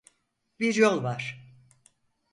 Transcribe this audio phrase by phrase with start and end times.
[0.59, 1.41] Bir yol var.